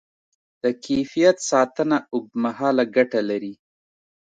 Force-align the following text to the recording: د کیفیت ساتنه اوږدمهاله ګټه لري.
د 0.63 0.65
کیفیت 0.85 1.37
ساتنه 1.51 1.97
اوږدمهاله 2.13 2.83
ګټه 2.95 3.21
لري. 3.29 3.53